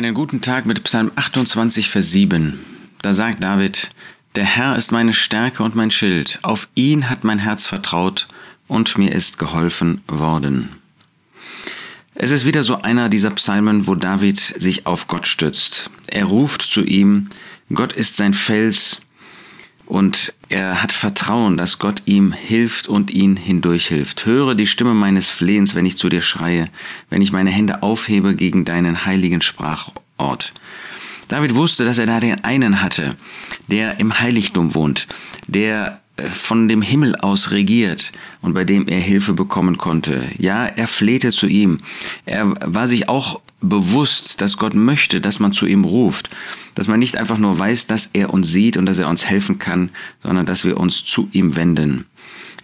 Einen 0.00 0.14
guten 0.14 0.40
Tag 0.40 0.64
mit 0.64 0.82
Psalm 0.84 1.12
28, 1.14 1.90
Vers 1.90 2.10
7. 2.10 2.58
Da 3.02 3.12
sagt 3.12 3.44
David, 3.44 3.90
Der 4.34 4.46
Herr 4.46 4.74
ist 4.76 4.92
meine 4.92 5.12
Stärke 5.12 5.62
und 5.62 5.74
mein 5.74 5.90
Schild, 5.90 6.38
auf 6.40 6.68
ihn 6.74 7.10
hat 7.10 7.22
mein 7.22 7.38
Herz 7.38 7.66
vertraut 7.66 8.26
und 8.66 8.96
mir 8.96 9.12
ist 9.12 9.38
geholfen 9.38 10.00
worden. 10.08 10.70
Es 12.14 12.30
ist 12.30 12.46
wieder 12.46 12.62
so 12.62 12.80
einer 12.80 13.10
dieser 13.10 13.28
Psalmen, 13.32 13.86
wo 13.86 13.94
David 13.94 14.38
sich 14.38 14.86
auf 14.86 15.06
Gott 15.06 15.26
stützt. 15.26 15.90
Er 16.06 16.24
ruft 16.24 16.62
zu 16.62 16.82
ihm, 16.82 17.28
Gott 17.70 17.92
ist 17.92 18.16
sein 18.16 18.32
Fels, 18.32 19.02
und 19.90 20.32
er 20.48 20.82
hat 20.82 20.92
Vertrauen, 20.92 21.56
dass 21.56 21.80
Gott 21.80 22.02
ihm 22.06 22.32
hilft 22.32 22.86
und 22.86 23.10
ihn 23.10 23.36
hindurchhilft. 23.36 24.24
Höre 24.24 24.54
die 24.54 24.68
Stimme 24.68 24.94
meines 24.94 25.28
Flehens, 25.28 25.74
wenn 25.74 25.84
ich 25.84 25.96
zu 25.96 26.08
dir 26.08 26.22
schreie, 26.22 26.68
wenn 27.10 27.22
ich 27.22 27.32
meine 27.32 27.50
Hände 27.50 27.82
aufhebe 27.82 28.36
gegen 28.36 28.64
deinen 28.64 29.04
heiligen 29.04 29.42
Sprachort. 29.42 30.52
David 31.26 31.56
wusste, 31.56 31.84
dass 31.84 31.98
er 31.98 32.06
da 32.06 32.20
den 32.20 32.44
einen 32.44 32.82
hatte, 32.82 33.16
der 33.66 33.98
im 33.98 34.20
Heiligtum 34.20 34.74
wohnt, 34.74 35.08
der 35.48 36.00
von 36.30 36.68
dem 36.68 36.82
Himmel 36.82 37.16
aus 37.16 37.50
regiert 37.50 38.12
und 38.42 38.54
bei 38.54 38.64
dem 38.64 38.88
er 38.88 39.00
Hilfe 39.00 39.32
bekommen 39.32 39.78
konnte. 39.78 40.22
Ja, 40.38 40.64
er 40.66 40.88
flehte 40.88 41.32
zu 41.32 41.46
ihm. 41.46 41.80
Er 42.26 42.54
war 42.64 42.88
sich 42.88 43.08
auch 43.08 43.40
bewusst, 43.60 44.40
dass 44.40 44.56
Gott 44.56 44.74
möchte, 44.74 45.20
dass 45.20 45.38
man 45.40 45.52
zu 45.52 45.66
ihm 45.66 45.84
ruft, 45.84 46.30
dass 46.74 46.88
man 46.88 46.98
nicht 46.98 47.16
einfach 47.16 47.38
nur 47.38 47.58
weiß, 47.58 47.86
dass 47.86 48.10
er 48.12 48.32
uns 48.32 48.48
sieht 48.48 48.76
und 48.76 48.86
dass 48.86 48.98
er 48.98 49.08
uns 49.08 49.26
helfen 49.26 49.58
kann, 49.58 49.90
sondern 50.22 50.46
dass 50.46 50.64
wir 50.64 50.78
uns 50.78 51.04
zu 51.04 51.28
ihm 51.32 51.56
wenden. 51.56 52.06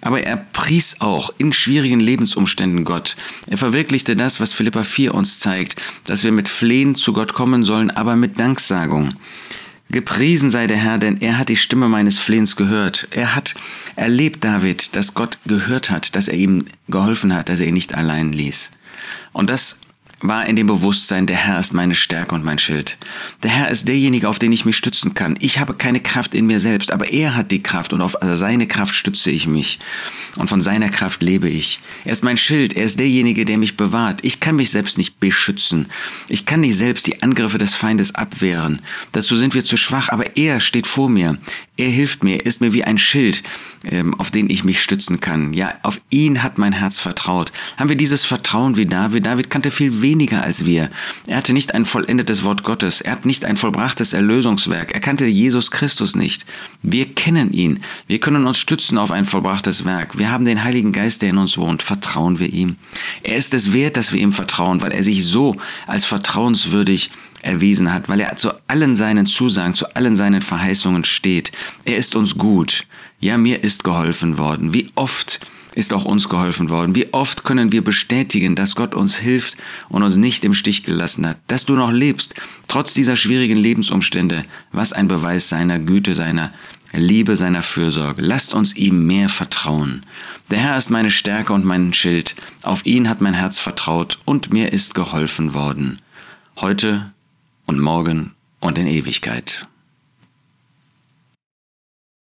Aber 0.00 0.22
er 0.22 0.36
pries 0.36 1.00
auch 1.00 1.32
in 1.38 1.52
schwierigen 1.52 2.00
Lebensumständen 2.00 2.84
Gott. 2.84 3.16
Er 3.48 3.58
verwirklichte 3.58 4.14
das, 4.14 4.40
was 4.40 4.52
Philippa 4.52 4.84
4 4.84 5.14
uns 5.14 5.40
zeigt, 5.40 5.76
dass 6.04 6.22
wir 6.22 6.32
mit 6.32 6.48
Flehen 6.48 6.94
zu 6.94 7.12
Gott 7.12 7.34
kommen 7.34 7.64
sollen, 7.64 7.90
aber 7.90 8.14
mit 8.14 8.38
Danksagung. 8.38 9.14
Gepriesen 9.88 10.50
sei 10.50 10.66
der 10.66 10.78
Herr, 10.78 10.98
denn 10.98 11.20
er 11.20 11.38
hat 11.38 11.48
die 11.48 11.56
Stimme 11.56 11.88
meines 11.88 12.18
Flehens 12.18 12.56
gehört. 12.56 13.06
Er 13.12 13.36
hat 13.36 13.54
erlebt, 13.94 14.42
David, 14.44 14.96
dass 14.96 15.14
Gott 15.14 15.38
gehört 15.46 15.90
hat, 15.90 16.16
dass 16.16 16.28
er 16.28 16.34
ihm 16.36 16.64
geholfen 16.88 17.34
hat, 17.34 17.48
dass 17.48 17.60
er 17.60 17.68
ihn 17.68 17.74
nicht 17.74 17.94
allein 17.94 18.32
ließ. 18.32 18.72
Und 19.32 19.48
das 19.48 19.78
war 20.20 20.46
in 20.46 20.56
dem 20.56 20.66
Bewusstsein, 20.66 21.26
der 21.26 21.36
Herr 21.36 21.60
ist 21.60 21.74
meine 21.74 21.94
Stärke 21.94 22.34
und 22.34 22.44
mein 22.44 22.58
Schild. 22.58 22.96
Der 23.42 23.50
Herr 23.50 23.70
ist 23.70 23.86
derjenige, 23.86 24.28
auf 24.28 24.38
den 24.38 24.50
ich 24.50 24.64
mich 24.64 24.76
stützen 24.76 25.12
kann. 25.12 25.36
Ich 25.40 25.58
habe 25.58 25.74
keine 25.74 26.00
Kraft 26.00 26.34
in 26.34 26.46
mir 26.46 26.58
selbst, 26.58 26.90
aber 26.90 27.12
er 27.12 27.34
hat 27.34 27.50
die 27.50 27.62
Kraft 27.62 27.92
und 27.92 28.00
auf 28.00 28.16
seine 28.22 28.66
Kraft 28.66 28.94
stütze 28.94 29.30
ich 29.30 29.46
mich. 29.46 29.78
Und 30.36 30.48
von 30.48 30.62
seiner 30.62 30.88
Kraft 30.88 31.22
lebe 31.22 31.48
ich. 31.48 31.80
Er 32.04 32.12
ist 32.12 32.24
mein 32.24 32.36
Schild, 32.36 32.74
er 32.74 32.84
ist 32.84 32.98
derjenige, 32.98 33.44
der 33.44 33.58
mich 33.58 33.76
bewahrt. 33.76 34.20
Ich 34.22 34.40
kann 34.40 34.56
mich 34.56 34.70
selbst 34.70 34.96
nicht 34.96 35.20
beschützen. 35.20 35.86
Ich 36.28 36.46
kann 36.46 36.60
nicht 36.60 36.76
selbst 36.76 37.06
die 37.06 37.22
Angriffe 37.22 37.58
des 37.58 37.74
Feindes 37.74 38.14
abwehren. 38.14 38.80
Dazu 39.12 39.36
sind 39.36 39.54
wir 39.54 39.64
zu 39.64 39.76
schwach, 39.76 40.08
aber 40.08 40.36
er 40.36 40.60
steht 40.60 40.86
vor 40.86 41.10
mir. 41.10 41.38
Er 41.78 41.90
hilft 41.90 42.24
mir, 42.24 42.36
er 42.36 42.46
ist 42.46 42.62
mir 42.62 42.72
wie 42.72 42.84
ein 42.84 42.96
Schild, 42.96 43.42
ähm, 43.84 44.14
auf 44.14 44.30
den 44.30 44.48
ich 44.48 44.64
mich 44.64 44.80
stützen 44.80 45.20
kann. 45.20 45.52
Ja, 45.52 45.74
auf 45.82 46.00
ihn 46.08 46.42
hat 46.42 46.56
mein 46.56 46.72
Herz 46.72 46.98
vertraut. 46.98 47.52
Haben 47.76 47.90
wir 47.90 47.96
dieses 47.96 48.24
Vertrauen 48.24 48.76
wie 48.76 48.86
David? 48.86 49.26
David 49.26 49.50
kannte 49.50 49.70
viel 49.70 50.00
weniger 50.00 50.42
als 50.42 50.64
wir. 50.64 50.90
Er 51.26 51.36
hatte 51.36 51.52
nicht 51.52 51.74
ein 51.74 51.84
vollendetes 51.84 52.44
Wort 52.44 52.62
Gottes. 52.62 53.02
Er 53.02 53.12
hat 53.12 53.26
nicht 53.26 53.44
ein 53.44 53.58
vollbrachtes 53.58 54.14
Erlösungswerk. 54.14 54.92
Er 54.94 55.00
kannte 55.00 55.26
Jesus 55.26 55.70
Christus 55.70 56.16
nicht. 56.16 56.46
Wir 56.82 57.12
kennen 57.14 57.52
ihn. 57.52 57.80
Wir 58.06 58.20
können 58.20 58.46
uns 58.46 58.58
stützen 58.58 58.96
auf 58.96 59.10
ein 59.10 59.26
vollbrachtes 59.26 59.84
Werk. 59.84 60.16
Wir 60.16 60.30
haben 60.30 60.46
den 60.46 60.64
Heiligen 60.64 60.92
Geist, 60.92 61.20
der 61.20 61.30
in 61.30 61.38
uns 61.38 61.58
wohnt. 61.58 61.82
Vertrauen 61.82 62.38
wir 62.38 62.50
ihm. 62.50 62.76
Er 63.22 63.36
ist 63.36 63.52
es 63.52 63.74
wert, 63.74 63.98
dass 63.98 64.12
wir 64.12 64.20
ihm 64.20 64.32
vertrauen, 64.32 64.80
weil 64.80 64.92
er 64.92 65.04
sich 65.04 65.24
so 65.26 65.56
als 65.86 66.06
vertrauenswürdig 66.06 67.10
erwiesen 67.46 67.92
hat, 67.92 68.08
weil 68.08 68.20
er 68.20 68.36
zu 68.36 68.50
allen 68.68 68.96
seinen 68.96 69.26
Zusagen, 69.26 69.74
zu 69.74 69.94
allen 69.94 70.16
seinen 70.16 70.42
Verheißungen 70.42 71.04
steht. 71.04 71.52
Er 71.84 71.96
ist 71.96 72.16
uns 72.16 72.36
gut. 72.36 72.86
Ja, 73.20 73.38
mir 73.38 73.64
ist 73.64 73.84
geholfen 73.84 74.36
worden. 74.36 74.74
Wie 74.74 74.90
oft 74.94 75.40
ist 75.76 75.92
auch 75.92 76.06
uns 76.06 76.28
geholfen 76.28 76.70
worden. 76.70 76.94
Wie 76.94 77.12
oft 77.12 77.44
können 77.44 77.70
wir 77.70 77.84
bestätigen, 77.84 78.56
dass 78.56 78.74
Gott 78.74 78.94
uns 78.94 79.18
hilft 79.18 79.56
und 79.90 80.02
uns 80.02 80.16
nicht 80.16 80.42
im 80.44 80.54
Stich 80.54 80.82
gelassen 80.82 81.26
hat, 81.26 81.36
dass 81.48 81.66
du 81.66 81.74
noch 81.74 81.92
lebst, 81.92 82.34
trotz 82.66 82.94
dieser 82.94 83.14
schwierigen 83.14 83.58
Lebensumstände. 83.58 84.44
Was 84.72 84.94
ein 84.94 85.06
Beweis 85.06 85.50
seiner 85.50 85.78
Güte, 85.78 86.14
seiner 86.14 86.50
Liebe, 86.92 87.36
seiner 87.36 87.62
Fürsorge. 87.62 88.22
Lasst 88.22 88.54
uns 88.54 88.74
ihm 88.74 89.06
mehr 89.06 89.28
vertrauen. 89.28 90.06
Der 90.50 90.60
Herr 90.60 90.78
ist 90.78 90.88
meine 90.88 91.10
Stärke 91.10 91.52
und 91.52 91.64
mein 91.64 91.92
Schild. 91.92 92.34
Auf 92.62 92.86
ihn 92.86 93.08
hat 93.08 93.20
mein 93.20 93.34
Herz 93.34 93.58
vertraut 93.58 94.18
und 94.24 94.52
mir 94.52 94.72
ist 94.72 94.94
geholfen 94.94 95.52
worden. 95.52 96.00
Heute 96.58 97.12
und 97.66 97.80
morgen 97.80 98.34
und 98.60 98.78
in 98.78 98.86
Ewigkeit. 98.86 99.66